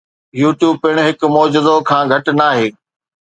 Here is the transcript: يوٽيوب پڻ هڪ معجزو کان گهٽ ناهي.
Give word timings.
يوٽيوب 0.41 0.75
پڻ 0.83 0.93
هڪ 1.07 1.19
معجزو 1.35 1.75
کان 1.89 2.03
گهٽ 2.11 2.25
ناهي. 2.41 2.67